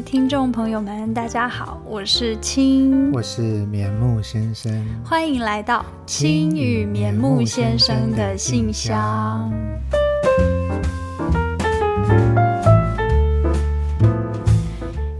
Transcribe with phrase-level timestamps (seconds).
[0.00, 4.72] 位听众朋友们，大家好，我是青，我是棉木先生，
[5.04, 9.52] 欢迎来到青与棉木先生的信箱。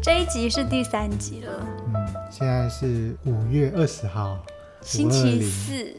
[0.00, 1.94] 这一集是第三集了，嗯，
[2.30, 4.38] 现在是五月二十号，
[4.80, 5.94] 星期四，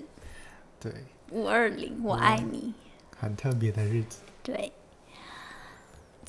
[0.79, 0.91] 对，
[1.29, 2.73] 五二零，我爱你，
[3.15, 4.71] 很特别的日子，对。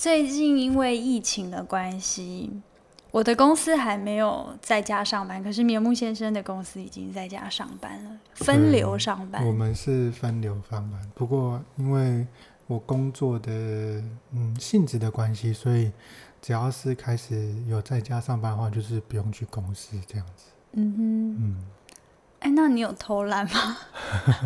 [0.02, 2.50] 最近因为疫情的关系，
[3.12, 9.46] 我的公司还没有在家上班，可是棉木先生的公司已经在家上班了，分流上班。
[9.46, 12.26] 我们是分流上班，不过因为
[12.66, 13.52] 我工作的
[14.32, 15.92] 嗯性质的关系，所以
[16.40, 20.46] 只要是开始有在家上班的话，就是不用去公司这样子。
[20.72, 21.64] 嗯哼，嗯。
[22.42, 23.76] 哎，那你有偷懒吗？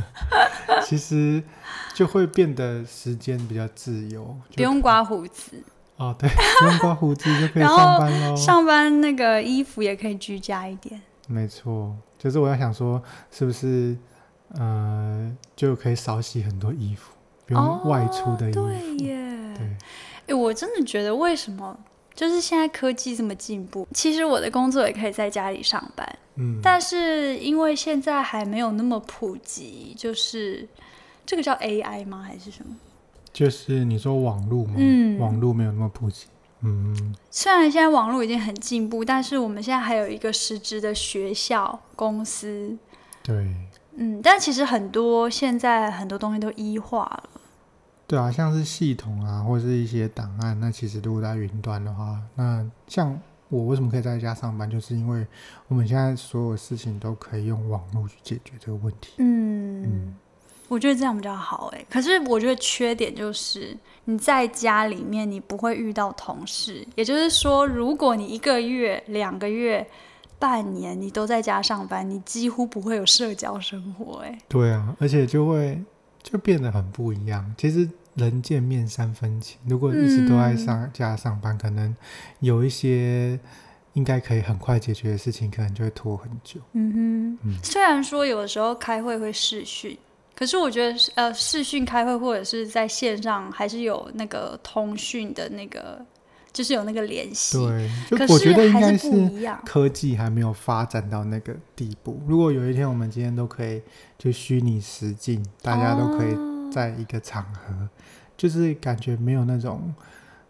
[0.85, 1.43] 其实
[1.95, 5.63] 就会变得时间比较自由，不用刮胡子。
[5.97, 6.29] 哦，对，
[6.61, 8.37] 不用刮胡子就可以上班喽。
[8.37, 11.01] 上班那个衣服也可以居家一点。
[11.27, 13.97] 没错，就是我要想说，是不是
[14.55, 17.13] 呃就可以少洗很多衣服，
[17.47, 18.61] 不用外出的衣服。
[18.61, 19.17] 哦、对耶。
[19.55, 19.77] 对。
[20.29, 21.77] 哎，我真的觉得为什么？
[22.17, 26.19] 就是现在科技这么进步，其实我的工作也可以在家里上班。
[26.37, 30.67] 嗯，但是因为现在还没有那么普及，就是
[31.25, 32.25] 这个叫 AI 吗？
[32.27, 32.75] 还是什么？
[33.33, 34.75] 就是你说网络吗？
[34.79, 36.25] 嗯，网络没有那么普及。
[36.63, 42.77] 嗯，虽然现在网络已经很进步，但是我们现在还有一个实质的学校、公司。
[43.23, 43.55] 对。
[43.99, 47.36] 嗯，但其实很多现在很多东西都医化了。
[48.09, 55.27] 对啊，像是系统啊，或者是一些档案，那其实如果在云端的话，那像我为什么可以在家上班，就是因为
[55.67, 59.15] 我们现在所有事情都可以用网络去解决这个问题。
[59.19, 60.17] 嗯，嗯，
[60.69, 61.85] 我觉得这样比较好哎。
[61.91, 69.85] 可是我觉得缺点就是你在家里面你不会遇到同事，也就是说，如果你一个月、两个月、
[70.39, 74.39] 半年你都在家上班，你几乎不会有社交生活哎。
[74.49, 75.83] 对啊，而且就会。
[76.29, 77.55] 就变得很不一样。
[77.57, 81.97] 其实人见面三分情，如果一直都在上家上班，嗯，可能
[82.41, 83.39] 有一些
[83.93, 86.61] 应该可以很快解决的事情，可能就会拖很久。
[86.73, 89.97] 嗯哼，嗯，虽然说有的时候开会会视讯，
[90.35, 96.05] 可是我觉得呃，视讯开会或者是在线上，还是有那个通讯的那个。
[96.57, 99.11] 就是有那个联系，对，就我觉得应该是
[99.67, 102.19] 科技还没有发展到那个地步。
[102.27, 103.83] 如果有一天我们今天都可以
[104.17, 106.35] 就虚拟实境，大家都可以
[106.73, 107.89] 在一个场合，哦，
[108.39, 109.95] 就是感觉没有那种，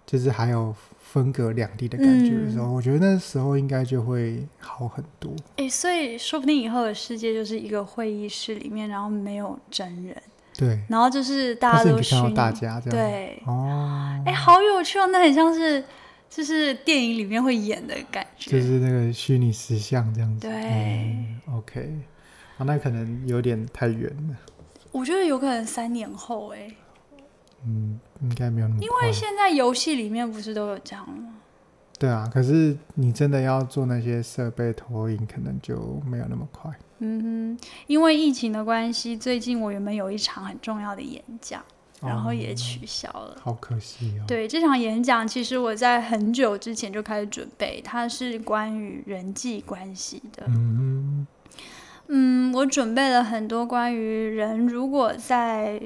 [0.06, 5.34] 就是还有分隔两地的感觉的时候，嗯，我觉得那时候应该就会好很多。
[5.56, 10.16] 哎，所以说不定以后的世界就是一个会议室里面，然后没有真人。
[10.56, 15.84] 对，然后就是大家都虚拟，大家这样对哦，哎，好有趣哦，那很像是
[16.30, 20.48] 就是电影里面会演的感觉，就是那个虚拟实像这样子。
[20.48, 21.98] 对、嗯、，OK，
[22.58, 24.36] 啊，那可能有点太远了。
[24.92, 26.70] 我觉得有可能三年后，哎，
[27.64, 28.86] 嗯，应该没有那么快。
[28.86, 31.34] 因为现在游戏里面不是都有这样吗？
[31.98, 36.70] 对啊，可是你真的要做那些设备投影，可能就没有那么快。
[36.98, 41.62] 嗯哼，因为疫情的关系，最近我原本有一场很重要的演讲，
[42.00, 44.24] 然后也取消了，哦，好可惜哦。
[44.26, 50.44] 对，这场演讲，其实我在很久之前就开始准备，它是关于人际关系的。
[52.08, 55.82] 嗯，我准备了很多关于人如果在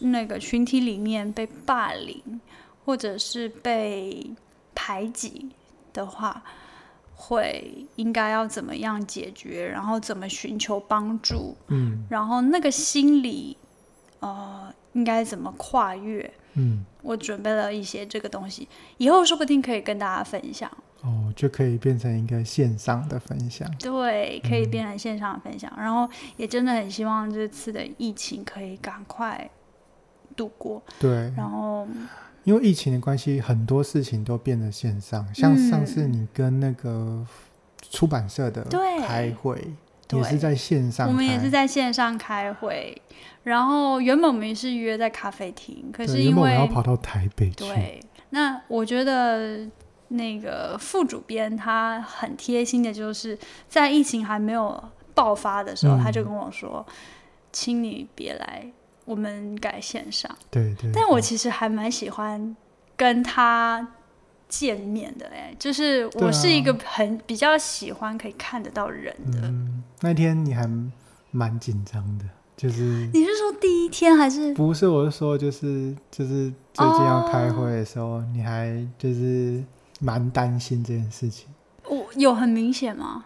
[0.00, 2.40] 那个群体里面被霸凌，
[2.84, 4.30] 或者是被
[4.74, 5.50] 排挤
[5.92, 6.44] 的话。
[7.24, 13.56] 会应该要怎么样解决，然后怎么寻求帮助，嗯，然后那个心理，
[14.18, 18.68] 呃，应该怎么跨越，嗯，我准备了一些这个东西，
[18.98, 20.68] 以后说不定可以跟大家分享，
[21.02, 29.48] 哦，就可以变成一个线上的分享，对，可以变成线上的分享，嗯，然后也真的很希望这次的疫情可以赶快
[30.34, 31.86] 度过，对，然后。
[32.44, 35.26] 因为疫情的关系，很多事情都变得线上。
[35.34, 37.24] 像上次你跟那个
[37.90, 38.66] 出版社的
[39.00, 39.72] 开会，
[40.12, 41.06] 也是在线上。
[41.06, 43.00] 我们也是在线上开会。
[43.44, 47.56] 然后原本我们是约在咖啡厅，可是因为我要跑到台北去。
[47.56, 48.00] 对，
[48.30, 49.68] 那我觉得
[50.08, 54.82] 那个副主编他很贴心的，就是在疫情还没有
[55.14, 56.84] 爆发的时候，嗯、他就跟我说
[57.52, 58.72] ：“请你别来。”
[59.04, 62.56] 我们改线上，对对，对，但我其实还蛮喜欢
[62.96, 63.86] 跟他
[64.48, 69.40] 见面的，哎，就是我是一个很比较喜欢可以看得到人的。
[69.42, 70.68] 嗯，那天你还
[71.30, 72.24] 蛮紧张的，
[72.56, 72.82] 就是
[73.12, 74.52] 你是说第一天还是？
[74.54, 79.64] 不是，我是说就是就是最近要开会的时候，哦，你还就是
[80.00, 81.48] 蛮担心这件事情。
[81.88, 83.24] 我有很明显吗？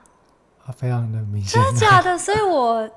[0.64, 1.62] 啊，非常的明显。
[1.62, 2.16] 真的假的？
[2.16, 2.88] 所以我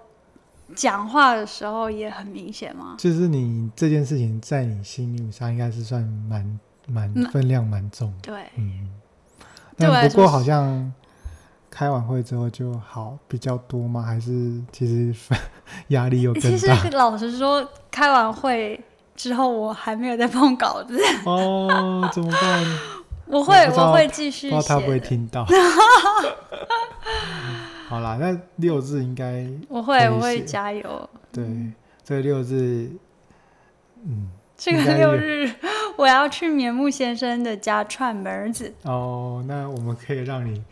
[0.76, 2.96] 讲话的时候也很明显吗？
[2.98, 8.14] 就是你这件事情在你心里上应该是算蛮蛮分量蛮重。
[8.22, 8.90] 对，嗯。
[9.78, 10.94] 但不过好像
[11.70, 14.02] 开完会之后就好比较多吗？
[14.02, 15.16] 还是其实
[15.90, 16.50] 压力又更大？
[16.52, 18.80] 其实老实说，开完会
[19.16, 21.00] 之后我还没有在碰稿子。
[21.26, 22.66] 哦，怎么办？
[23.28, 24.50] 我会，我会继续。
[24.50, 25.46] 不知道他不会听到。
[27.90, 31.10] 好啦，那六日应该我会，我会加油。
[31.32, 31.44] 对，
[32.04, 32.88] 这个六日，
[34.06, 35.52] 嗯，这个六日
[35.98, 38.72] 我要去棉木先生的家串门子。
[38.84, 40.64] 哦，那我们可以让你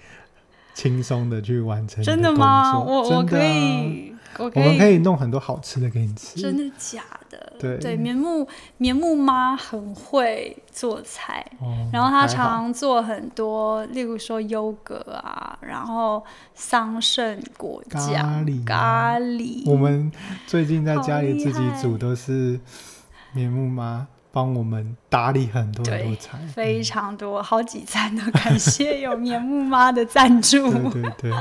[0.77, 2.03] 轻松的去完成。
[2.03, 2.77] 真的吗？
[2.77, 4.13] 我我可以。
[4.37, 6.39] 我，我们可以弄很多好吃的给你吃。
[6.39, 7.53] 真的假的？
[7.57, 8.47] 对对，棉木
[8.77, 19.63] 棉木妈很会做菜，哦、然后她常做很多，例如说优格啊，然后桑葚果酱、咖喱、咖喱。
[19.65, 20.11] 我们
[20.45, 22.59] 最近在家里自己煮，都是
[23.33, 30.71] 棉木妈帮我们打理很多很多菜，非常多，好几餐都感谢有棉木妈的赞助。
[30.91, 31.33] 对 对对，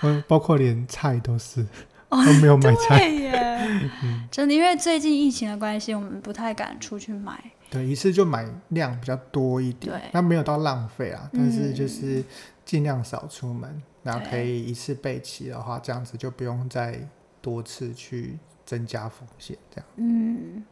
[0.00, 1.66] 嗯，包括连菜都是。
[2.08, 3.90] 都没有买菜，对耶，
[4.30, 7.38] 真的，因为最近疫情的关系，我们不太敢出去买。
[7.68, 12.24] 对，一次就买量比较多一点，那没有到浪费啊，但是就是
[12.64, 16.98] 尽量少出门，然后可以一次备齐的话，这样子就不用再
[17.42, 19.86] 多次去增加风险，这样。
[19.96, 20.64] 嗯，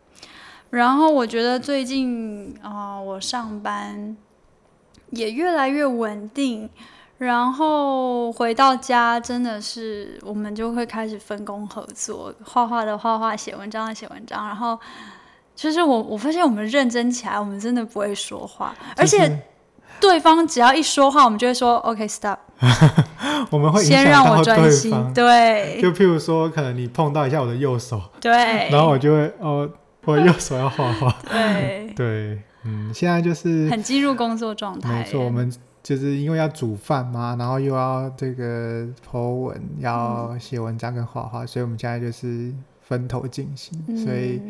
[0.74, 4.16] 然后我觉得最近啊，我上班
[5.10, 6.68] 也越来越稳定。
[7.16, 14.44] 然后回到家，真的是我们就会开始分工合作，画画的画画，写文章的写文章。
[14.44, 14.76] 然后，
[15.54, 19.44] 就是我我发现我们认真起来，我们真的不会说话， 而且
[20.00, 22.38] 对方只要一说话，我们就会说 OK stop。
[23.50, 25.78] 我们会先让我专心，对。
[25.80, 29.70] 就譬如说，可能你碰到一下我的右手，对，然后我就会哦，
[30.04, 31.92] 我右手要画画， 对。
[31.94, 35.52] 对，嗯，现在就是很进入工作状态，没错，我们。
[35.84, 44.40] 就是因为要煮饭嘛，然后又要这个 po 文，要写文章跟画画，嗯、所以我们现在就是分头进行，嗯、所以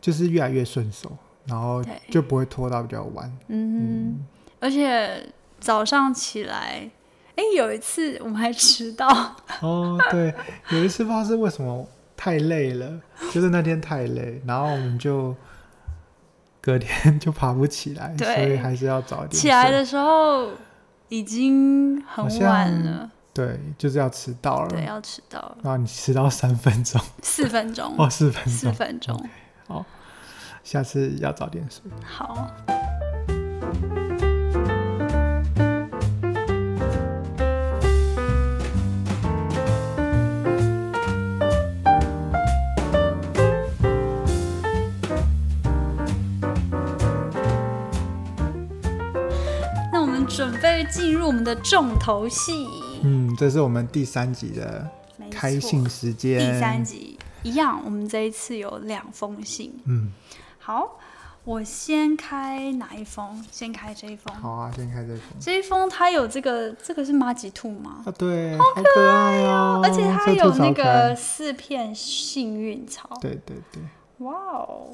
[0.00, 1.12] 就是越来越顺手，
[1.44, 3.30] 然后就不会拖到比较晚。
[3.48, 4.26] 嗯，嗯，
[4.58, 5.28] 而且
[5.60, 6.90] 早上起来，
[7.36, 9.36] 哎，有一次我们还迟到。
[9.60, 10.32] 哦，对，
[10.70, 11.86] 有一次不知道是为什么
[12.16, 13.00] 太累了，
[13.32, 15.34] 就是那天太累，然后我们就。
[16.66, 16.88] 隔天
[17.20, 20.48] 就爬不起来，所以还是要早点起来的时候
[21.10, 23.10] 已经很晚了。
[23.34, 24.68] 对，就是要迟到了。
[24.70, 25.58] 对，要迟到了。
[25.62, 29.28] 然后你迟到三分钟，四分钟哦，四分钟，四分钟。
[29.68, 29.84] 好，
[30.64, 31.82] 下次要早点睡。
[32.02, 32.50] 好。
[50.26, 52.66] 准备进入我们的重头戏。
[53.02, 54.88] 嗯，这是我们第三集的
[55.30, 56.38] 开信时间。
[56.38, 59.72] 第三集一样，我们这一次有两封信。
[59.84, 60.12] 嗯，
[60.58, 60.98] 好，
[61.44, 63.44] 我先开哪一封？
[63.50, 64.34] 先开这一封。
[64.36, 65.24] 好啊，先开这一封。
[65.38, 68.02] 这一封它有这个，这个是马吉兔吗？
[68.06, 69.80] 啊，对，好可爱哦。
[69.84, 73.18] 而且它有那个四片幸运草。
[73.20, 73.82] 对对对。
[74.18, 74.92] 哇哦，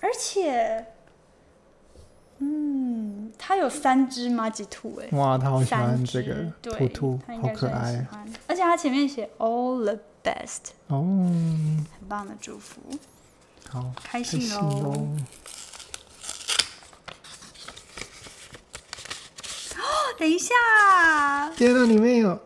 [0.00, 0.86] 而且。
[2.38, 5.08] 嗯，它有三只麻吉兔哎！
[5.16, 8.06] 哇，他好喜欢这个兔兔，好可爱。
[8.46, 11.00] 而且它前面写 All the best 哦，
[11.98, 12.80] 很棒的祝福。
[13.68, 15.08] 好，开信喽！
[19.76, 19.86] 哦，
[20.18, 20.54] 等一下，
[21.56, 22.40] 天哪，里面有哇，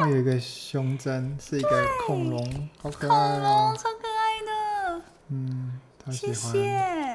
[0.00, 4.40] 它有一个胸针，是一个恐龙，好可爱哦，超可爱
[4.98, 5.02] 的。
[5.28, 5.80] 嗯，
[6.10, 7.14] 谢谢。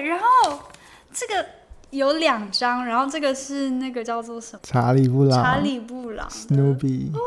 [0.00, 0.58] 然后
[1.12, 1.46] 这个
[1.90, 4.60] 有两张，然后这个是那个叫做什么？
[4.62, 5.42] 查理布朗。
[5.42, 6.28] 查理布朗。
[6.28, 7.12] Snoopy。
[7.12, 7.20] 哇，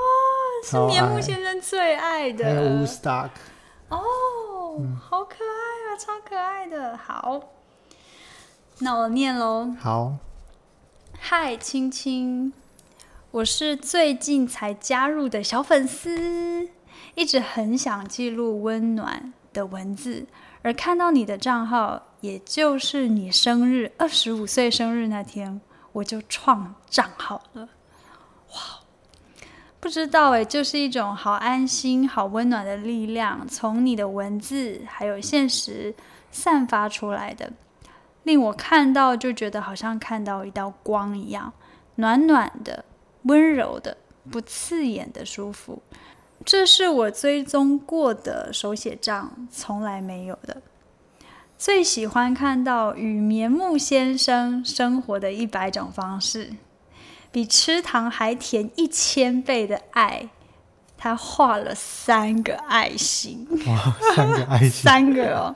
[0.63, 2.43] 是棉木先生最爱的。
[2.45, 3.29] 还有 Woodstock。
[3.89, 4.01] 哦，
[4.79, 6.97] 嗯、好可爱啊，超可爱的。
[6.97, 7.39] 好，
[8.79, 9.73] 那我念喽。
[9.79, 10.13] 好。
[11.17, 12.51] 嗨，青青，
[13.31, 16.67] 我是最近才加入的小粉丝，
[17.15, 20.25] 一直很想记录温暖的文字。
[20.65, 27.69] 而看到你的账号，也就是你生日二十五岁生日那天，我就创账号了。
[28.49, 28.79] 哇，
[29.79, 35.93] 不知道诶，就是一种好安心、好温暖的力量，从你的文字还有现实
[36.31, 37.53] 散发出来的。
[38.23, 41.53] 令我看到就觉得好像看到一道光一样，
[41.97, 42.83] 暖暖的、
[43.25, 43.95] 温柔的、
[44.31, 45.83] 不刺眼的舒服。
[46.43, 50.61] 这是我追踪过的手写账从来没有的。
[51.57, 56.53] 最喜欢看到与棉木先生生活的一百种方式，
[57.31, 60.29] 比吃糖还甜一千倍的爱。
[60.97, 65.55] 他画了三个爱心，哇，三个爱心， 三个哦。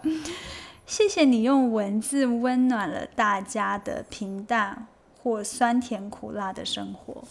[0.86, 4.88] 谢谢你用文字温暖了大家的平淡
[5.22, 7.24] 或酸甜苦辣的生活。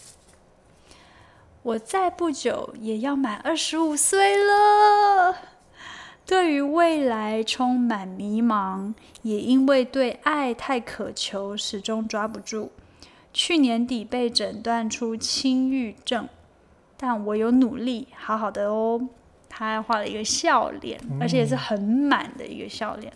[1.63, 5.37] 我再不久也要满二十五岁了，
[6.25, 12.71] 对于未来充满迷茫，也因为对爱太渴求，始终抓不住。
[13.33, 16.29] 去年底被诊断出轻郁症，
[16.97, 19.09] 但我有努力，好好的哦。
[19.49, 23.13] 他还画了一个笑脸，而且也是很满的一个笑脸。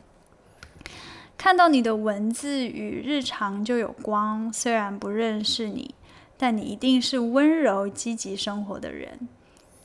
[1.38, 5.94] 看到你的文字与日常就有光，虽然不认识你，
[6.36, 9.28] 但你一定是温柔积极生活的人。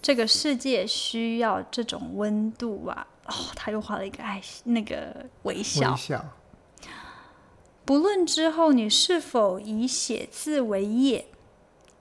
[0.01, 3.07] 这个世界需要这种温度啊！
[3.25, 5.91] 哦，他又画了一个爱心，那个微笑。
[5.91, 6.25] 微笑。
[7.83, 11.25] 不论之后你是否以写字为业，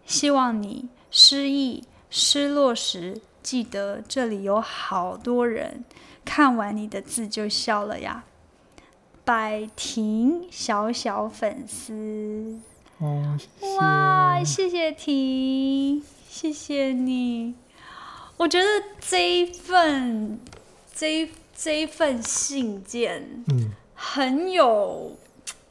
[0.04, 5.84] 希望你失意、失落时，记得这里有好多人
[6.24, 8.24] 看完你的字就笑了呀。
[9.24, 12.60] 百婷小小粉丝
[12.98, 17.54] 哦，谢谢哇，谢谢婷，谢谢你。
[18.36, 18.66] 我觉得
[19.00, 20.40] 这一份
[20.94, 25.16] 这一这一份信件，嗯，很有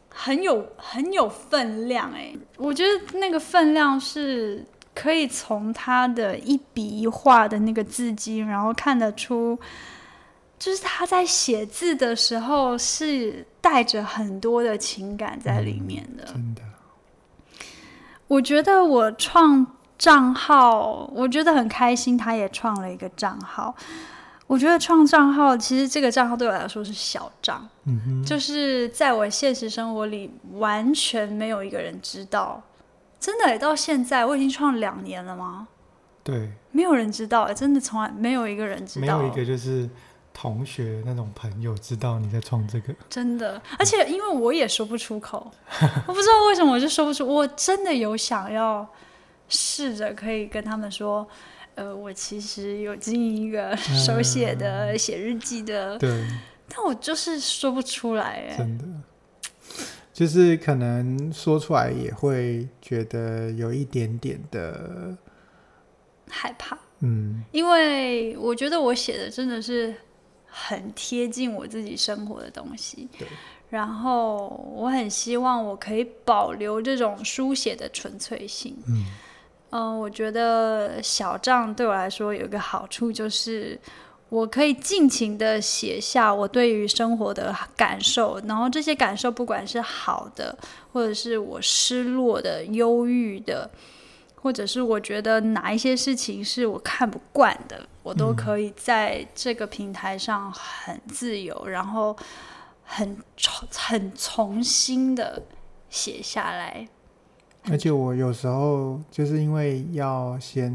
[0.10, 2.34] 很有很有分量哎。
[2.58, 9.58] 我觉得那个分量是可以从他的一笔一画的那个字迹，然后看得出。
[10.58, 16.24] 就是他在写字的时候是带着很多的情感在里面的。
[16.30, 16.62] 嗯，真的。
[18.28, 19.66] 我觉得我创
[19.98, 22.18] 账号，我觉得很开心。
[22.18, 23.74] 他也创了一个账号。
[24.48, 32.62] 我觉得创账号，其实这个账号对我来说是小账，嗯哼，就是在我现实生活里完全没有一个人知道。
[33.20, 35.68] 真的，到现在我已经创两年了吗？
[36.24, 39.90] 对，没有人知道，真的从来没有一个人知道，没有一个就是。
[40.38, 45.50] 同学那种朋友知道你在创这个，真的，而且因为我也说不出口，
[46.06, 47.26] 我不知道为什么我就说不出。
[47.26, 48.86] 我真的有想要
[49.48, 51.26] 试着可以跟他们说，
[51.76, 56.28] 呃，我其实有经营一个手写的写日记的，对，
[56.68, 58.84] 但我就是说不出来，哎，真的，
[60.12, 65.16] 就是可能说出来也会觉得有一点点的
[66.30, 69.96] 害怕，嗯，因为我觉得我写的真的是。
[70.58, 73.28] 很贴近我自己生活的东西，对。
[73.70, 78.78] 然后我很希望我可以保留这种书写的纯粹性。
[78.88, 79.06] 嗯，
[79.72, 83.78] 呃，我觉得小账对我来说有一个好处，就是
[84.30, 90.58] 我可以尽情的写下我对于生活的感受，然后这些感受不管是好的，
[90.94, 93.70] 或者是我失落的、忧郁的。
[94.46, 102.16] 或者是我觉得哪一些事情是我看不惯的，我都可以在这个平台上很自由，嗯、然后
[102.84, 105.42] 很重很重新的
[105.90, 106.88] 写下来。
[107.72, 110.72] 而且我有时候就是因为要先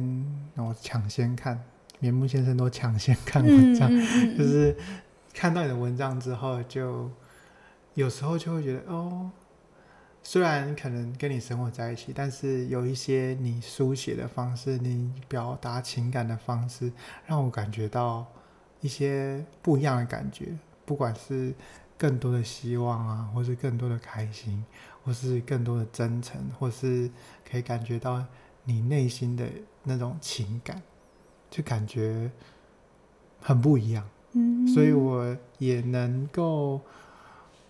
[0.56, 1.62] 我抢先看，
[2.00, 3.88] 棉木先生都抢先看文章，
[4.36, 4.76] 就是
[5.32, 7.08] 看到你的文章之后，就
[7.94, 9.30] 有时候就会觉得哦。
[10.30, 16.92] 虽然可能跟你生活在一起，但是有一些你书写的方式，你表达情感的方式，
[17.26, 18.24] 让我感觉到
[18.80, 20.56] 一些不一样的感觉。
[20.84, 21.52] 不管是
[21.98, 24.64] 更多的希望啊，或是更多的开心，
[25.02, 27.10] 或是更多的真诚，或是
[27.44, 28.24] 可以感觉到
[28.62, 29.44] 你内心的
[29.82, 30.80] 那种情感，
[31.50, 32.30] 就感觉
[33.42, 34.08] 很不一样。
[34.34, 36.80] 嗯，所以我也能够。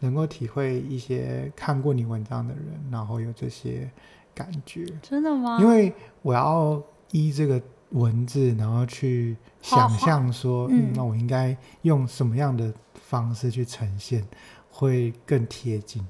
[0.01, 3.91] 能够体会一些看过你文章的人，然后有这些
[4.35, 5.59] 感觉，真的吗？
[5.61, 5.93] 因为
[6.23, 14.27] 我要依这个文字，然后去想象说，嗯，嗯，那我应该用什么样的方式去呈现，
[14.71, 16.03] 会更贴近，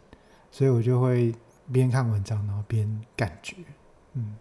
[0.53, 1.35] 所以我就会
[1.73, 3.57] 边看文章，然后边感觉，
[4.15, 4.37] 嗯。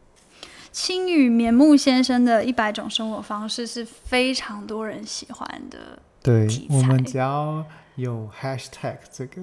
[0.71, 7.65] 青羽棉木先生的一百种生活方式是非常多人喜欢的，对，我们只要。
[7.99, 9.41] 有 hashtag 这个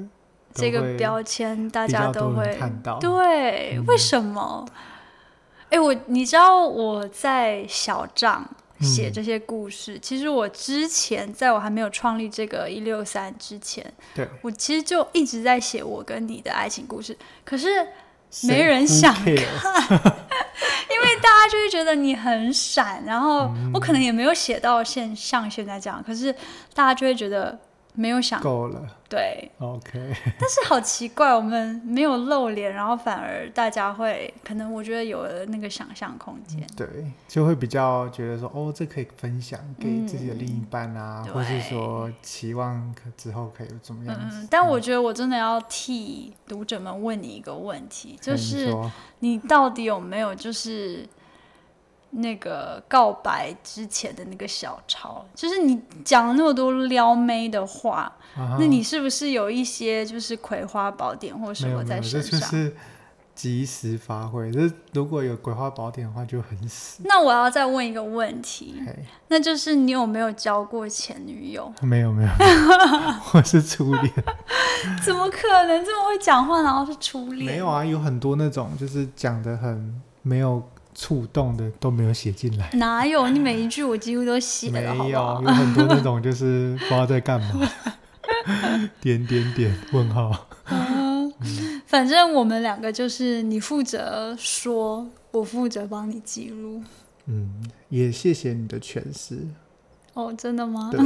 [0.54, 2.98] 这个标签，大家都会看到。
[2.98, 4.66] 对，嗯、为什么？
[5.68, 8.48] 哎，我你知道我在小账，
[8.80, 9.96] 写这些故事。
[9.96, 13.84] 嗯、其实我之前在我还没有创立这个一六三之前，
[14.14, 17.86] 对我其实就一直在写我跟你的爱情故事，可是
[18.44, 26.32] 没人想看， 因为大家就会觉得你很闪，然后我可能也没有写到现像现在这样，可是
[26.72, 27.58] 大家就会觉得。
[27.96, 29.90] 没有想够了，对，OK。
[30.38, 36.86] 但是好奇怪，我们没有露脸，然后反而大家会可能我觉得有了那个想象空间，对，
[37.26, 44.36] 就会比较觉得说，哦，这可以分享给自己的另一半啊，嗯、或是说期望可之后可以有怎么样子。
[44.42, 48.72] 嗯，但我觉得我真的要替读者们问你一个问题，就是
[49.20, 51.08] 你到底有没有就是。
[52.16, 62.30] 那个告白之前的那个小抄，就是你讲了那么多撩妹的话，啊、那你是不是有一些就是葵花宝典或什么在身上？
[62.30, 62.76] 这就是
[63.34, 64.50] 即时发挥。
[64.50, 67.02] 这如果有葵花宝典的话，就很死。
[67.04, 68.82] 那我要再问一个问题，
[69.28, 71.70] 那就是你有没有交过前女友？
[71.82, 72.30] 没有，没有，
[73.34, 74.12] 我是初恋。
[75.04, 77.44] 怎么可能这么会讲话，然后是初恋？
[77.44, 80.62] 没有啊，有很多那种就是讲的很没有。
[80.98, 83.28] 触动的都没有写进来，哪有？
[83.28, 87.70] 你每一句我几乎都写了，没有，有很多那种就是不知道在干嘛，
[88.98, 90.48] 点点点问号。
[90.70, 91.30] 嗯，
[91.86, 96.82] 反正我们两个就是你负责说，我负责帮你记录。
[97.26, 99.46] 嗯，也谢谢你的诠释。
[100.14, 100.88] 哦，真的吗？
[100.90, 101.00] 对，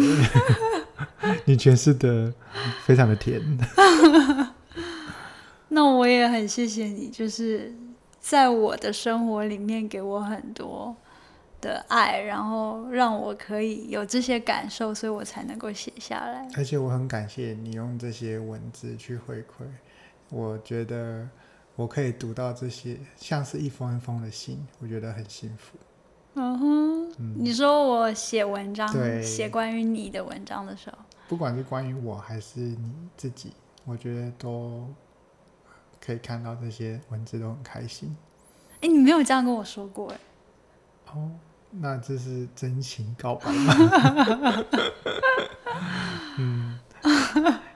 [1.46, 2.32] 你诠释的
[2.84, 3.42] 非常的甜。
[5.68, 7.74] 那我也很谢谢你，就是。
[8.20, 10.94] 在我的生活里面，给我很多
[11.58, 16.46] 的爱，然后让我可以有这些感受，所以我才能够写下来。
[16.54, 19.64] 而且我很感谢你用这些文字去回馈，
[20.28, 21.26] 我觉得
[21.76, 25.78] 我可以读到这些像是一封一封的信，我觉得很幸福。
[26.34, 28.86] 嗯哼，嗯，你说我写文章，
[29.22, 33.54] 写关于你的文章的时候，不管是关于我还是你自己，
[33.86, 34.86] 我觉得都。
[36.04, 38.16] 可以看到这些文字都很开心。
[38.80, 40.16] 哎，你没有这样跟我说过哎。
[41.12, 41.30] 哦，
[41.70, 43.74] 那这是真情告白吗？
[46.38, 46.78] 嗯，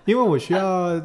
[0.04, 1.02] 因为我需要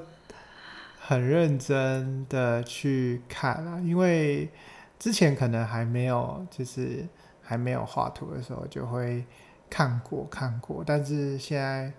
[1.00, 4.50] 很认真的去看啊，因为
[4.98, 7.08] 之前可能还没有，就是
[7.42, 9.26] 还没有画图的时候就会
[9.70, 11.92] 看过看过，但是现在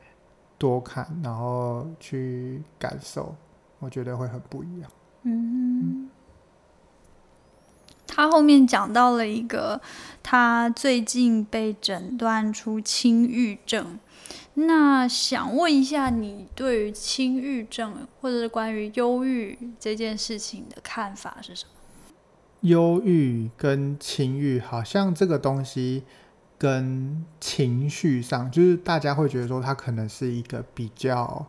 [0.56, 3.34] 多看，然后去感受，
[3.78, 4.90] 我觉得会很不一样。
[5.22, 6.08] 嗯，
[8.06, 9.80] 他后面讲到了一个，
[10.22, 13.98] 他最近被诊断出轻郁症。
[14.54, 21.70] 那想问一下，你对于轻郁症或者是关于忧郁这件事情的看法是什么？
[22.62, 26.02] 忧郁跟轻郁，好像这个东西
[26.58, 31.46] 跟情绪上，就是大家会觉得说他可能是一个比较，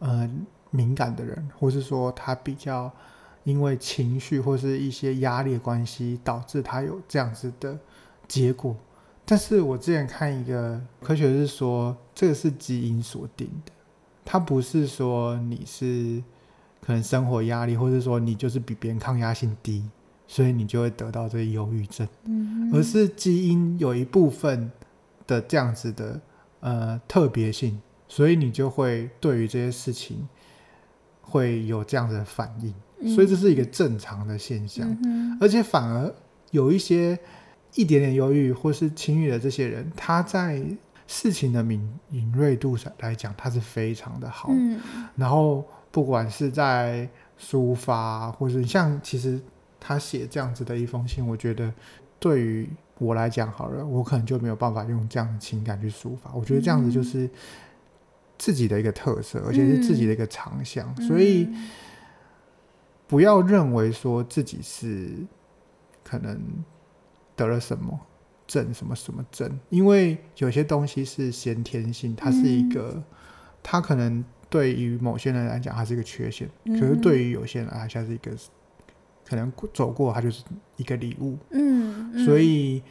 [0.00, 0.28] 呃
[0.72, 2.90] 敏感的人，或是说他比较
[3.44, 7.78] 因为情绪或是一些压力关系，导致他有这样子的
[8.26, 8.74] 结果。
[9.24, 13.72] 但是我之前看一个科学是说，这个是基因所定的，
[14.24, 16.22] 它不是说你是
[16.80, 19.84] 可能生活压力，或是说你就是比别人抗压性低，
[20.26, 24.70] 所以你就会得到这个忧郁症，嗯，而是基因有一部分
[25.26, 26.20] 的这样子的
[26.60, 30.28] 呃特别性，所以你就会对于这些事情。
[31.22, 36.14] 会有这样子的反应，所以这是一个正常的现象，嗯、而且反而
[36.50, 37.18] 有一些
[37.74, 40.62] 一点点忧郁或是轻郁的这些人，他在
[41.06, 41.80] 事情的敏
[42.10, 44.50] 敏锐度上来讲，他是非常的好。
[44.52, 44.78] 嗯、
[45.16, 47.08] 然后不管是在
[47.40, 49.40] 抒发，或是像其实
[49.80, 51.72] 他写这样子的一封信，我觉得
[52.18, 56.30] 对于我来讲好了，我可能就没有办法用这样的情感去抒发。
[56.34, 57.30] 我觉得这样子就是。
[58.38, 61.48] 自己的一个特色，而且是自己的一个长项，嗯、所以
[63.06, 65.10] 不要认为说自己是
[66.02, 66.40] 可能
[67.36, 68.00] 得了什么
[68.46, 73.04] 症，什么什么症，因为有些东西是先天性，它是一个，嗯、
[73.62, 78.32] 它可能对于某些人来讲，它是一个缺陷，可是对于有些人来讲，它是一个
[79.24, 80.42] 可能走过，它就是
[80.76, 81.38] 一个礼物。
[82.24, 82.82] 所以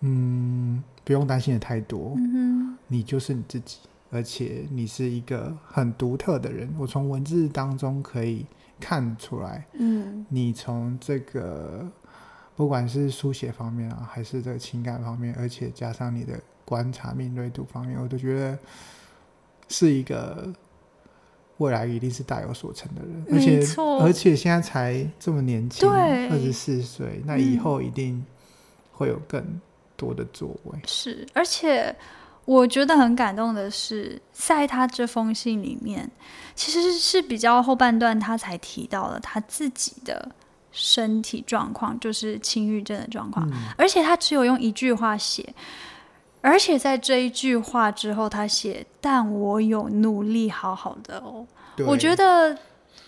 [0.00, 3.78] 嗯，不用担心的太多，嗯、你就是你自己。
[4.10, 8.46] 而且你是一个很独特的人，我从文字当中可以
[8.78, 9.66] 看出来。
[9.74, 11.86] 嗯，你从这个
[12.54, 18.58] 不管是书写方面啊，还是这个情感方面，而且加上你的观察敏锐度方面，我都觉得
[19.68, 20.52] 是一个
[21.58, 23.24] 未来一定是大有所成的人。
[23.32, 28.24] 而且，而且现在才这么年轻，二十四岁，那以后一定
[28.92, 29.60] 会有更
[29.96, 30.78] 多的作为。
[30.86, 31.94] 是，而且
[32.46, 36.10] 我觉得很感动的是，在他这封信里面，
[36.54, 40.30] 其实是比较后半段他才提到了他自己的
[40.72, 45.54] 身体状况，就是轻郁症的状况，嗯、而且他只有用一句话写。
[46.42, 51.44] 而且在这一句话之后，他写：“但我有努力好好的哦。”
[51.84, 52.56] 我觉得，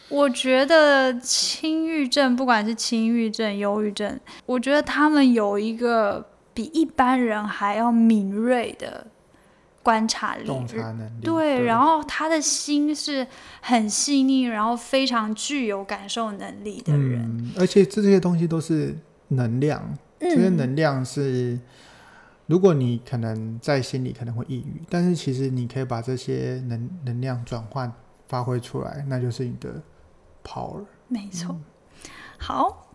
[0.08, 9.06] 我觉得轻郁症，不管是轻郁症、忧郁症，我觉得他们有一个比一般人还要敏锐的
[9.88, 11.22] 观察力、洞察能力。
[11.22, 13.26] 对，对，然后他的心是
[13.62, 17.22] 很细腻，然后非常具有感受能力的人。
[17.22, 18.94] 嗯，而且这些东西都是
[19.28, 19.82] 能量，
[20.20, 21.54] 这些能量是。
[21.54, 21.60] 嗯
[22.48, 27.92] 如果你可能在心里可能会抑郁，但是其实你可以把这些能能量转换
[28.26, 29.82] 发挥出来，那就是你的
[30.42, 30.82] power。
[31.08, 31.54] 没错。
[31.54, 31.64] 嗯、
[32.38, 32.87] 好，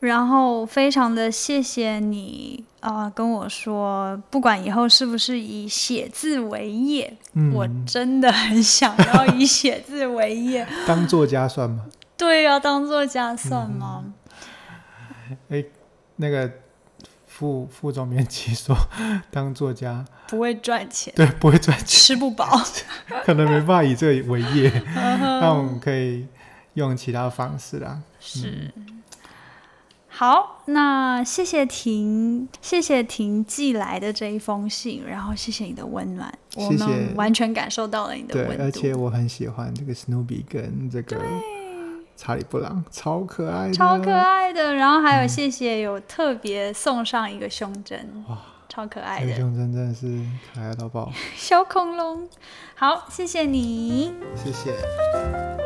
[0.00, 10.66] 然后非常的谢谢你啊、呃，跟我说，不管以后是不是以写字为业，嗯、我真的很想要以写字为业。
[10.86, 11.86] 当作家算吗？
[12.16, 14.04] 对呀、啊，当作家算吗？
[15.48, 15.64] 哎、嗯，
[16.16, 16.50] 那个。
[17.40, 18.76] 副副总编辑说
[19.32, 22.46] ：“当作家不会赚钱， 对，不会赚钱，吃不饱，
[23.24, 24.70] 可能没办法以这个为业。
[24.94, 26.26] 那我们可以
[26.74, 27.98] 用其他方式啦。
[28.20, 28.99] 是，嗯、
[30.20, 38.58] 好，那谢谢婷，谢谢婷寄来的这一封信，然后谢谢你的温暖，谢谢，我们完全感受到了你的温暖。
[38.58, 41.16] 对，而且我很喜欢这个史努比跟这个。”
[42.18, 44.74] 查理布朗超可爱的，超可爱的。
[44.74, 49.26] 然后还有谢谢有特别送上一个胸针，哇、嗯，超可爱的。
[49.26, 51.10] 这个、胸针真的是可爱到爆。
[51.34, 52.28] 小恐龙，
[52.74, 55.59] 好，谢谢你，谢谢。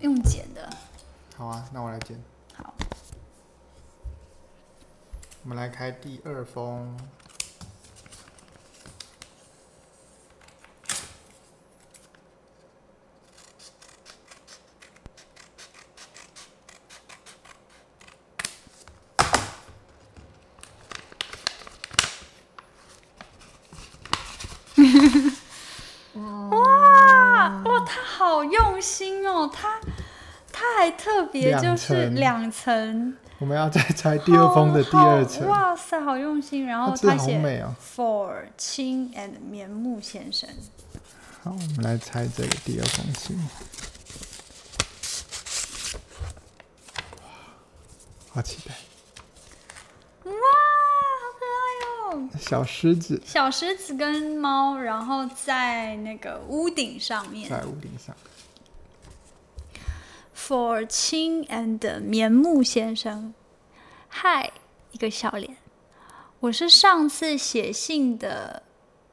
[0.00, 0.68] 用剪的。
[1.36, 2.22] 好啊，那我来剪。
[2.54, 2.74] 好
[5.42, 6.96] 我们来开第二封。
[26.14, 29.80] 哇哇，他好用心哦，他
[30.70, 33.16] 他还特别就是两层。
[33.38, 35.48] 我们要再拆第二封的第二层。
[35.48, 36.66] 哇塞，好用心！
[36.66, 40.48] 然后他写、哦、For 青 and 棉木先生。
[41.42, 43.36] 好，我们来拆这个第二封信。
[47.16, 47.30] 哇，
[48.28, 48.74] 好期待！
[50.24, 50.32] 哇，
[51.20, 51.66] 好可爱
[52.14, 52.28] 哦！
[52.38, 58.14] 小狮子，小狮子跟猫，然后在那个屋顶上面，在屋顶上。
[60.50, 63.34] For 青 and 棉木先生，
[64.08, 64.50] 嗨，
[64.90, 65.56] 一个笑脸。
[66.40, 68.64] 我是上次写信的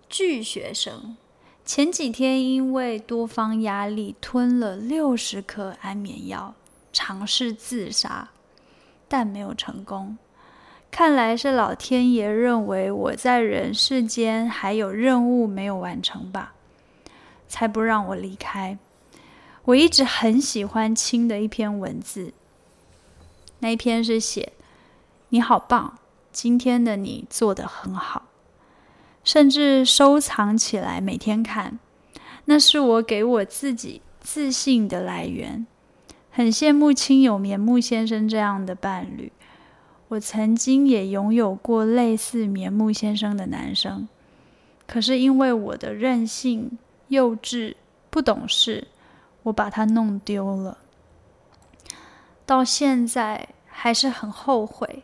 [0.09, 1.15] 巨学生，
[1.63, 6.55] 前几天因为多方压力吞了六十颗安眠药，
[6.91, 8.29] 尝试自杀，
[9.07, 10.17] 但没有成功。
[10.89, 16.55] 看来是老天爷认为我在人世间还有任务没有完成吧，
[17.47, 18.79] 才不让我离开。
[19.67, 22.31] 我一直很喜欢青的一篇文字，
[23.59, 24.53] 那一篇是写
[25.27, 25.99] “你好棒，
[26.31, 28.27] 今天的你做得很好”，
[29.25, 31.79] 甚至收藏起来每天看，
[32.45, 35.67] 那是我给我自己自信的来源。
[36.31, 39.33] 很羡慕青有棉木先生这样的伴侣，
[40.07, 44.07] 我曾经也拥有过类似棉木先生的男生，
[44.87, 46.77] 可是因为我的任性、
[47.09, 47.75] 幼稚、
[48.09, 48.87] 不懂事。
[49.47, 50.79] 我把它弄丢了，
[52.45, 55.03] 到现在还是很后悔，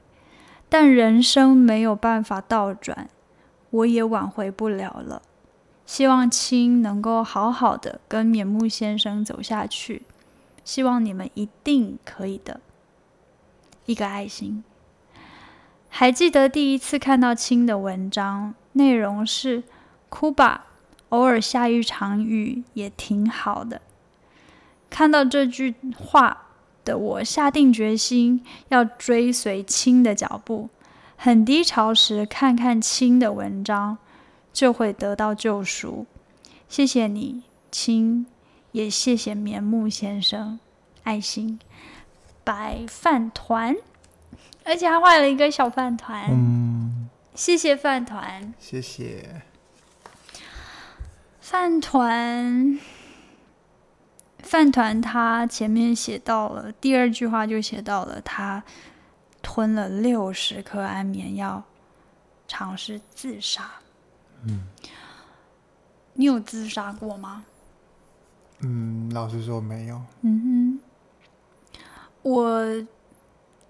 [0.68, 3.10] 但人生没有办法倒转，
[3.70, 5.22] 我也挽回不了了。
[5.86, 10.04] 希望青能够好好的跟棉木先生走下去，
[10.66, 12.60] 希望你们一定可以的。
[13.86, 14.64] 一个爱心。
[15.88, 19.64] 还记得第一次看到青的文章，内容是
[20.10, 20.66] 哭吧，
[21.10, 23.82] 偶尔下一场雨也挺好的。
[24.94, 26.50] 看到这句话
[26.86, 30.70] 的我，下定决心要追随青的脚步。
[31.18, 33.98] 很低潮时，看看青的文章，
[34.54, 36.06] 就会得到救赎。
[36.70, 38.28] 谢谢你，青，
[38.74, 40.60] 也谢谢棉木先生。
[41.02, 41.60] 爱心
[42.44, 43.76] 白饭团，
[44.64, 46.28] 而且还画了一个小饭团。
[46.30, 48.54] 嗯，谢谢饭团。
[48.60, 49.42] 谢谢。
[51.42, 52.80] 饭团，
[54.54, 58.64] 饭团，他前面写到了第二句话就写到了他
[59.42, 61.64] 吞了六十颗安眠药，
[62.48, 63.68] 尝试自杀。
[64.44, 64.68] 嗯，
[66.14, 67.44] 你有自杀过吗？
[68.60, 70.00] 嗯，老实说没有。
[70.22, 70.80] 嗯
[71.74, 71.82] 哼，
[72.22, 72.88] 我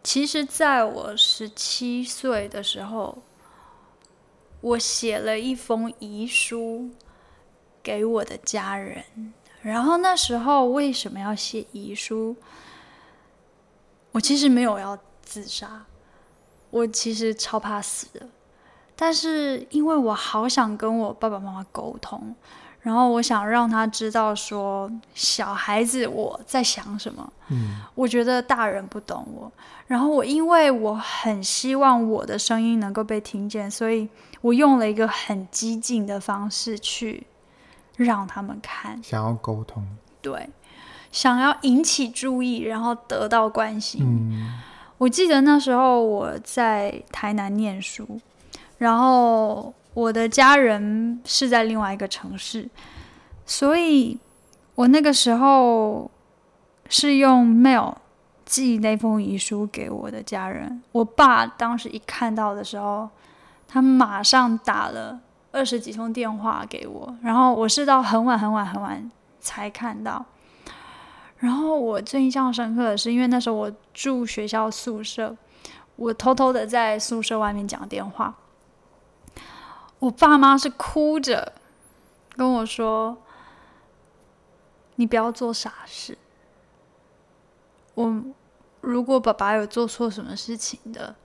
[0.03, 3.23] 其实在我十七岁的时候，
[4.59, 6.91] 我写了一封遗书
[7.81, 9.05] 给我的家人。
[9.63, 12.35] 然后那时候为什么要写遗书？
[14.11, 15.83] 我其实没有要自杀，
[16.69, 18.27] 我其实超怕死的。
[18.95, 22.35] 但是因为我好想跟我爸爸妈妈沟通。
[22.81, 27.31] 然后我想让他知道，说小孩子我在想什么。
[27.47, 29.49] 嗯，我觉得大人不懂我。
[29.87, 34.09] 然后我因为我很希望我的声音能够被听见，所以
[34.41, 37.25] 我用了一个很激进的方式去
[37.97, 39.01] 让他们看。
[39.03, 39.85] 想要沟通。
[40.21, 40.49] 对，
[41.11, 44.01] 想要引起注意，然后得到关心。
[44.03, 44.61] 嗯，
[44.97, 48.19] 我记得那时候我在台南念书，
[48.77, 49.73] 然后。
[49.95, 52.67] 我的家人是在另外一个城市，
[53.45, 54.17] 所以
[54.73, 56.09] 我那个时候
[56.89, 57.93] 是用 mail
[58.43, 60.81] 寄那封遗书给我的家人。
[60.93, 63.07] 我爸当时一看到的时候，
[63.67, 65.19] 他马上打了
[65.53, 70.25] 二十几通电话给我，然后我是到很晚很晚很晚才看到。
[71.37, 75.37] 然后我最印象深刻的是，因为那时候我住学校宿舍，
[75.95, 78.35] 我偷偷的在宿舍外面讲电话。
[79.99, 81.53] 我爸妈是哭着
[82.35, 83.15] 跟我说
[84.95, 86.17] ：“你不要做傻事。
[87.93, 88.23] 我
[88.81, 91.15] 如果爸爸有做错什么事情的，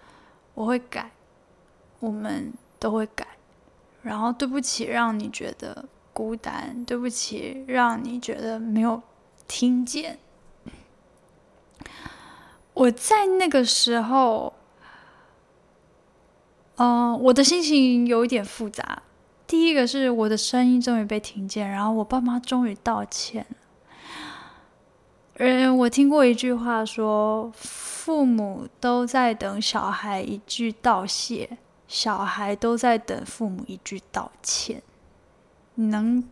[0.52, 1.12] 我会改，
[2.00, 3.26] 我们都会改。
[4.02, 9.02] 然后对不起，让你觉得孤单，对不起，让你觉得没有
[9.46, 10.18] 听见。
[12.74, 14.54] 我在那个时候。”
[16.80, 19.02] 嗯、我的心情有一点复杂。
[19.48, 23.44] 第一个是我的声音终于被听见，然后我爸妈终于道歉。
[25.38, 31.58] 嗯，我听过一句话说，父母都在等小孩一句道谢，
[31.88, 34.80] 小孩都在等父母一句道歉。
[35.74, 36.22] 你能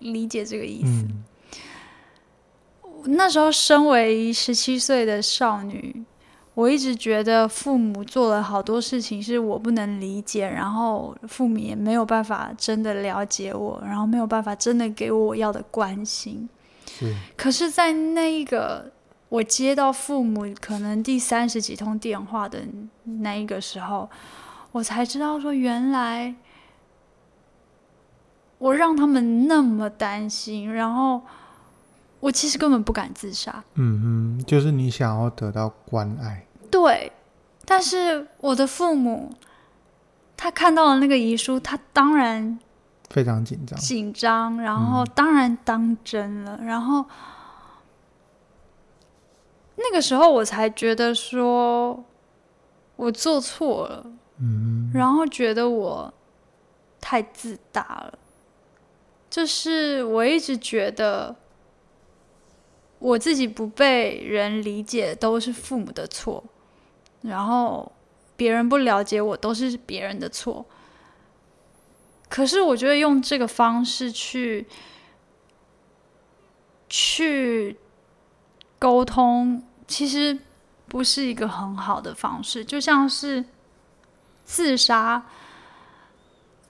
[0.00, 1.06] 理解这个意思？
[1.06, 1.24] 嗯。
[3.16, 6.04] 那时候，身为十七岁的少女。
[6.54, 16.48] 我一直觉得父母做了好多事情是我不能理解，然后父母也没有办法真的了解我，然后没有办法真的给我我要的关心。
[16.86, 17.12] 是。
[17.36, 18.88] 可是，在那一个
[19.28, 22.60] 我接到父母可能第三十几通电话的
[23.02, 24.08] 那一个时候，
[24.74, 26.34] 我才知道说，原来
[28.58, 31.22] 我让他们那么担心，然后。
[32.20, 33.62] 我其实根本不敢自杀。
[33.74, 36.46] 嗯哼，就是你想要得到关爱。
[36.70, 37.12] 对，
[37.66, 39.30] 但是我的父母，
[40.34, 42.58] 他看到了那个遗书，他当然
[43.10, 47.04] 非常紧张，紧张，然后当然当真了，嗯、然后
[49.76, 52.02] 那个时候我才觉得说，
[52.96, 54.06] 我做错了，
[54.38, 56.12] 嗯，然后觉得我
[57.00, 58.18] 太自大了，
[59.30, 61.36] 就是我一直觉得。
[63.00, 66.42] 我自己不被人理解都是父母的错，
[67.20, 67.92] 然后
[68.34, 70.64] 别人不了解我都是别人的错。
[72.30, 74.66] 可是我觉得用这个方式去
[76.88, 77.76] 去
[78.78, 80.38] 沟通，其实
[80.88, 83.44] 不是一个很好的方式，就像是
[84.44, 85.24] 自杀。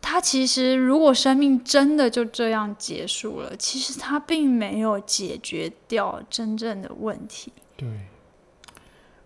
[0.06, 7.50] 他其实，如果生命真的就这样结束了，其实他并没有解决掉真正的问题。
[7.74, 7.88] 对，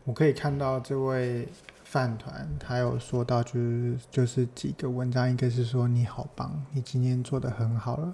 [0.05, 1.49] 我可以看到这位
[1.83, 8.13] 饭团，他有说到，就是就是几个文章，一个是说你好棒，你今天做得很好了；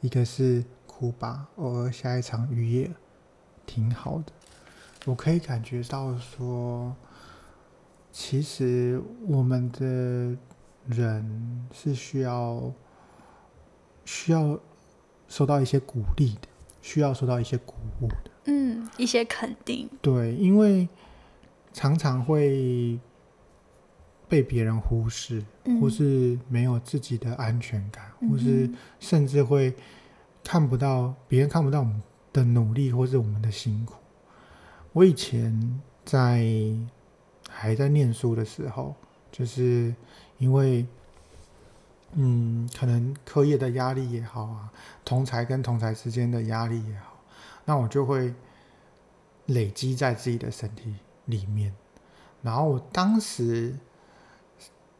[0.00, 2.90] 一个是哭吧，偶尔下一场雨也
[3.66, 4.32] 挺好的。
[5.04, 6.94] 我可以感觉到说，
[8.14, 10.38] 其实我们的。
[10.86, 12.70] 人是需要
[14.04, 14.60] 需要
[15.28, 16.48] 受到一些鼓励的，
[16.82, 17.72] 需要受到一些鼓
[18.02, 19.88] 舞的，嗯，一些肯定。
[20.02, 20.86] 对，因为
[21.72, 23.00] 常常会
[24.28, 28.68] 被别人忽视，嗯，或是没有自己的安全感，嗯，或是
[29.00, 29.74] 甚至会
[30.42, 33.94] 看不到别人看不到我们的努力，或是我们的辛苦。
[34.92, 36.44] 我以前在
[37.54, 38.94] 还在念书的时候，
[39.30, 39.94] 就是。
[40.38, 40.84] 因为
[42.14, 44.70] 嗯，可能课业的压力也好啊，
[45.04, 47.20] 同才跟同才之间的压力也好，
[47.64, 48.34] 那我就会
[49.46, 51.72] 累积在自己的身体里面。
[52.42, 53.78] 然后我当时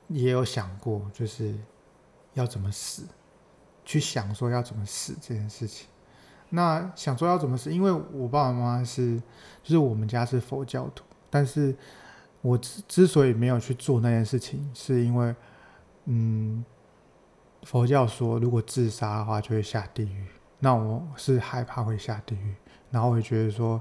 [0.06, 1.56] 也有想过，就是
[2.34, 3.02] 要怎么死，
[3.84, 5.88] 去想说要怎么死这件事情。
[6.50, 9.20] 那想说要怎么死，因为我爸爸妈妈是，
[9.64, 11.76] 就是我们家是佛教徒，但是
[12.44, 15.34] 我之之所以没有去做那件事情，是因为，
[16.04, 16.64] 嗯。
[17.64, 20.26] 佛教说，如果自杀的话就会下地狱。
[20.58, 22.54] 那我是害怕会下地狱，
[22.90, 23.80] 然后我也觉得说，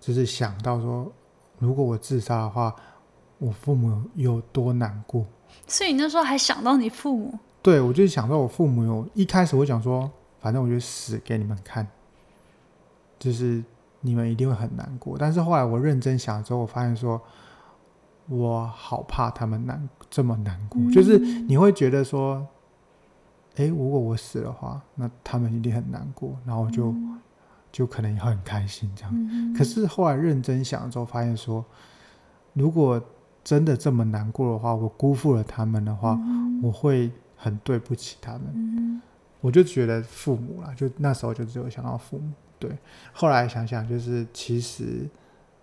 [0.00, 1.12] 就是想到说，
[1.60, 2.74] 如果我自杀的话，
[3.38, 5.24] 我父母有多难过。
[5.68, 7.38] 所以你那时候还想到你父母？
[7.62, 9.08] 对，我就想到我父母有。
[9.14, 10.10] 一开始我想说，
[10.40, 11.86] 反正我就死给你们看，
[13.16, 13.62] 就是
[14.00, 15.16] 你们一定会很难过。
[15.16, 17.22] 但是后来我认真想之后，我发现说，
[18.28, 22.46] 我好怕他们难这么难过，嗯、就是你会觉得说。
[23.56, 27.18] 哎，如果我死的话，那他们一定很难过，然后就、嗯、
[27.72, 29.12] 就可能也会很开心这样。
[29.12, 31.64] 嗯、可是后来认真想之后，发现说，
[32.52, 33.02] 如果
[33.42, 38.42] 真的这么难过的话，我辜负了他们的话，嗯、我会很对不起他们。
[38.54, 39.02] 嗯、
[39.40, 42.30] 我就觉得父母啦，就那时候就只有想到父母。
[42.60, 42.70] 对，
[43.12, 45.10] 后来想想，就是其实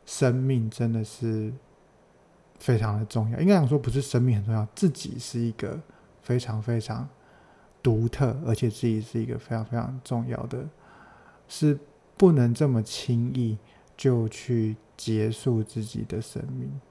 [0.06, 1.54] 生命真的是
[2.60, 3.40] 非常的重要。
[3.40, 5.80] 应该讲说，不是生命很重要，自己是一个
[6.22, 7.08] 非常非常。
[7.84, 10.68] 独特，而且自己是一个非常非常重要的，
[11.48, 11.78] 是
[12.18, 13.56] 不能这么轻易
[13.96, 16.82] 就去结束自己的生命。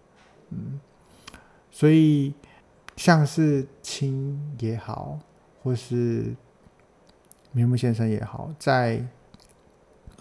[0.50, 0.78] 嗯，
[1.68, 2.32] 所以
[2.94, 5.18] 像是亲也好，
[5.64, 6.32] 或是
[7.50, 9.04] 明木先生也好，在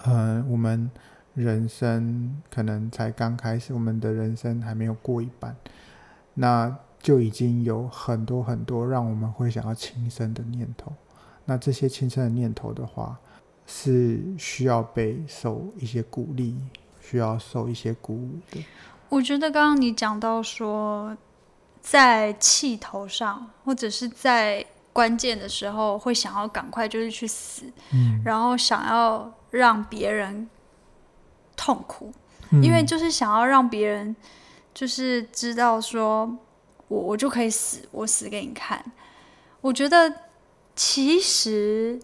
[0.05, 0.89] 呃我们
[1.33, 5.55] 人生可能才刚开始，我们的人生还没有过一半，
[6.33, 6.75] 那。
[7.03, 10.89] 就已经有很多很多让我们会想要轻生的念头，
[11.43, 13.19] 那这些轻生的念头的话，
[13.67, 16.55] 是需要被受一些鼓励，
[17.01, 18.63] 需要受一些鼓舞的。
[19.09, 21.13] 我觉得刚刚你讲到说，
[21.81, 30.49] 在气头上，或者是在关键的时候，会想要赶快就是去死，嗯，然后想要让别人
[31.63, 32.11] 痛苦，
[32.51, 34.13] 嗯，因为就是想要让别人
[34.73, 36.37] 就是知道说。
[36.89, 38.83] 我我就可以死，我死给你看。
[39.61, 40.13] 我觉得
[40.75, 41.99] 其实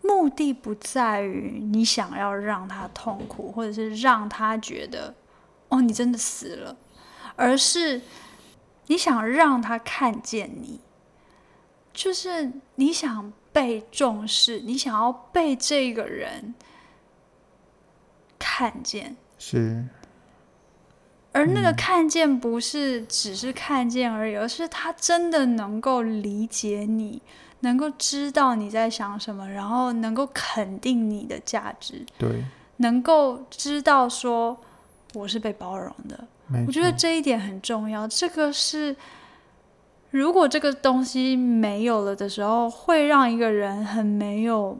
[0.00, 5.12] 目的不在于你想要让他痛苦，或者是让他觉得
[5.68, 6.74] 哦，你真的死了，
[7.34, 8.00] 而是
[8.86, 10.80] 你想让他看见你，
[11.92, 16.54] 就是你想被重视，你想要被这个人
[18.38, 19.16] 看见。
[19.38, 19.84] 是。
[21.32, 27.20] 而那个看见不是只是看见而已，嗯、而是他真的能够理解你，
[27.60, 32.42] 能够知道你在想什么，然后能够肯定你的价值，对，
[32.78, 34.56] 能够知道说
[35.12, 36.24] 我是被包容的。
[36.66, 38.08] 我觉得这一点很重要。
[38.08, 38.96] 这个是
[40.10, 44.78] 如果这个东西没有了的时候，会让一个人很没有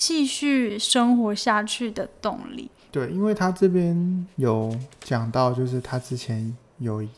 [0.00, 2.70] 继续生活下去的动力。
[2.90, 7.10] 对，因为他这边有讲到，就是他之前有一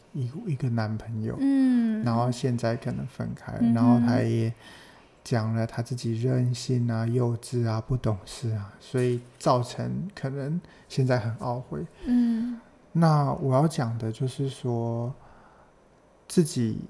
[0.44, 4.52] 一个男朋友，嗯，然后现在可能分开然后他也
[5.22, 11.86] 讲了他自己任性啊、幼稚啊、不懂事啊，所以造成可能现在很懊悔。
[12.06, 15.14] 嗯，那我要讲的就是说，
[16.26, 16.80] 自己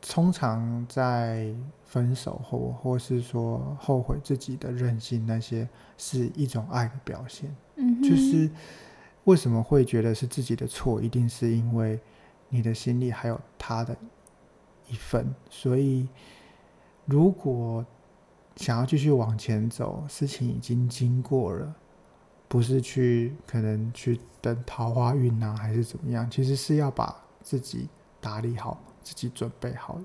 [0.00, 1.52] 通常在
[1.84, 7.54] 分手后，或是说后悔自己的任性，那些是一种爱的表现。
[7.76, 8.50] 嗯就是
[9.24, 12.00] 为什么会觉得是自己的错，一定是因为
[12.48, 13.96] 你的心里还有他的
[14.88, 15.34] 一份。
[15.50, 16.08] 所以，
[17.04, 17.84] 如果
[18.56, 21.74] 想要继续往前走，事情已经经过了，
[22.48, 26.28] 不是去可能去等桃花运啊，还是怎么样？
[26.30, 27.88] 其实是要把自己
[28.20, 30.04] 打理好，自己准备好的。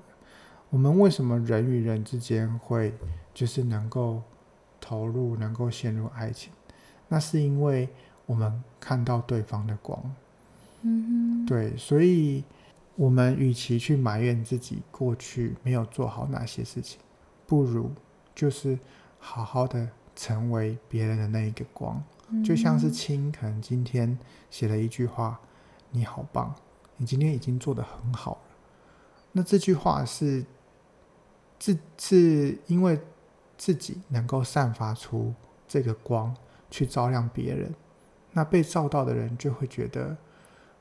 [0.70, 2.94] 我们为什么人与人之间会
[3.34, 4.22] 就是能够
[4.80, 6.50] 投入，能够陷入爱情？
[7.08, 7.86] 那是因为
[8.24, 10.02] 我们看到对方的光，
[10.80, 12.42] 嗯哼，对，所以
[12.96, 16.98] 我们与其去埋怨自己过去没有做好哪些事情，
[17.46, 17.90] 不如
[18.34, 18.78] 就是
[19.18, 19.86] 好好的
[20.16, 22.02] 成为别人的那一个光，
[22.42, 24.18] 就像是亲，可能今天
[24.50, 25.38] 写了一句话，
[25.90, 26.54] 你好棒，
[26.96, 28.38] 你今天已经做得很好了，
[29.34, 30.42] 那这句话是
[31.58, 32.98] 自是因为
[33.58, 35.34] 自己能够散发出
[35.68, 36.34] 这个光。
[36.70, 37.72] 去照亮别人，
[38.32, 40.16] 那被照到的人就会觉得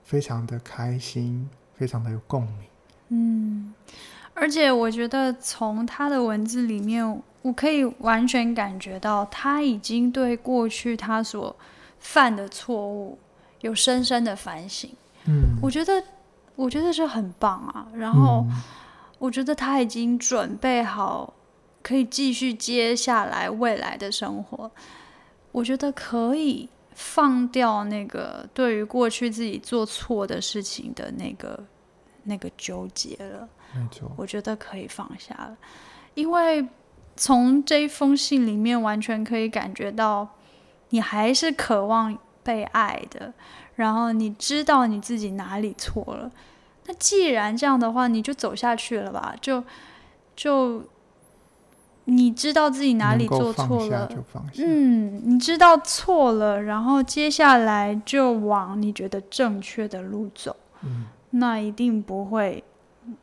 [0.03, 2.67] 非常的开心，非常的有共鸣。
[3.09, 3.73] 嗯，
[4.33, 11.55] 而且我觉得从他的文字里面，我可以完全感觉到他已经对过去他所
[11.99, 13.19] 犯的错误
[13.61, 14.89] 有深深的反省。
[15.25, 16.03] 嗯，我觉得，
[16.55, 17.87] 我觉得是很棒啊。
[17.93, 18.45] 然后，
[19.19, 21.33] 我觉得他已经准备好，
[21.81, 24.69] 可以继续接下来未来的生活。
[25.51, 31.63] 我觉得可以放掉那个对于过去自己做错的事情的那个
[32.23, 33.47] 那个纠结了。
[33.75, 35.57] 没错，我觉得可以放下了，
[36.13, 36.67] 因为
[37.15, 40.27] 从这一封信里面完全可以感觉到，
[40.89, 43.33] 你还是渴望被爱的。
[43.75, 46.31] 然后你知道你自己哪里错了，
[46.85, 49.63] 那既然这样的话，你就走下去了吧，就
[50.35, 50.83] 就
[52.05, 54.07] 你知道自己哪里做错了，
[54.57, 62.63] 嗯，你知道错了，然后接下来就往你觉得正确的路走，嗯，那一定不会，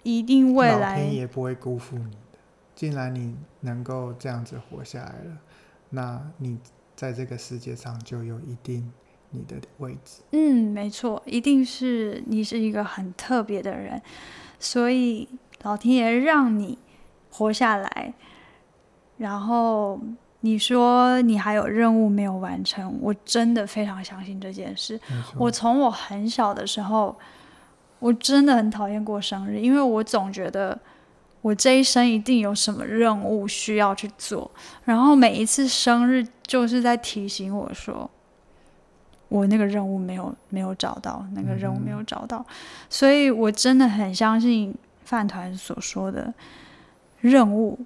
[0.03, 2.39] 一定未来也不会辜负你的。
[2.75, 5.37] 既然你能够这样子活下来了，
[5.91, 6.59] 那你
[6.97, 8.91] 在这个世界上就有一定。
[9.33, 14.03] 你的位置，嗯，没错，一定是你是一个很特别的人，
[14.59, 15.29] 所以
[15.63, 16.77] 老天爷让你
[17.31, 18.13] 活下来。
[19.19, 20.01] 然后
[20.41, 24.99] 你说你还有任务没有完成，我真的非常相信这件事。
[25.37, 27.17] 我从我很小的时候，
[28.01, 30.77] 我真的很讨厌过生日，因为我总觉得
[31.41, 34.51] 我这一生一定有什么任务需要去做，
[34.85, 38.11] 然后每一次生日就是在提醒我说。
[39.31, 42.55] 我那个任务没有没有找到，那个任务没有找到，嗯、
[42.91, 44.75] 所以我真的很相信
[45.07, 46.35] 饭团所说的
[47.23, 47.79] 任务。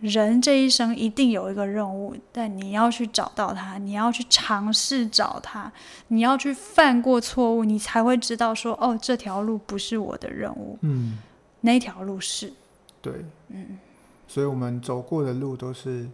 [0.00, 5.70] 人这一生一定有一个任务，但你要去找到它，你要去尝试找它，
[6.08, 11.18] 你要去犯过错误，你才会知道说，哦，这条路不是我的任务，嗯，
[11.60, 12.52] 那条路是，
[13.00, 13.12] 对，
[13.50, 13.78] 嗯，
[14.26, 16.08] 所以我们走过的路都是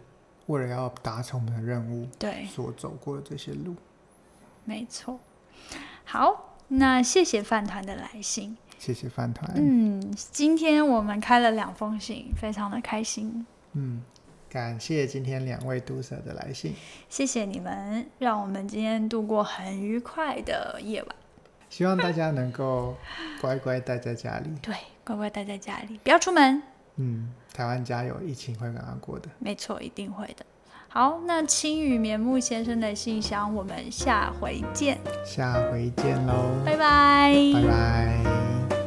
[0.45, 3.75] 为了要达成我们的任务，对，所走过的这些路。
[4.69, 5.19] 没错，
[6.05, 9.51] 好，那谢谢饭团的来信，谢谢饭团。
[9.55, 13.47] 嗯，今天我们开了两封信，非常的开心。
[13.73, 14.03] 嗯，
[14.47, 16.75] 感谢今天两位读者的来信，
[17.09, 21.15] 谢谢你们，让我们今天度过很愉快的夜晚。
[21.67, 22.95] 希望大家能够
[23.41, 26.61] 乖乖待在家里， 对，乖乖待在家里，不要出门。
[26.97, 29.27] 嗯，台湾加油，疫情会赶快过的。
[29.39, 30.45] 没错，一定会的。
[30.91, 34.97] 好，那青雨棉木先生的信箱，我们下回见。
[35.23, 36.33] 下回见喽，
[36.65, 38.78] 拜拜，拜拜。